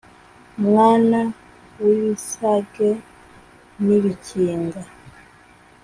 [0.65, 1.19] mwana
[1.83, 2.89] w'ibisage
[3.85, 4.81] n'ibikinga